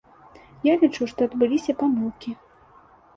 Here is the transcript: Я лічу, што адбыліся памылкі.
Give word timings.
Я 0.71 0.77
лічу, 0.83 1.07
што 1.11 1.27
адбыліся 1.29 1.75
памылкі. 1.83 2.31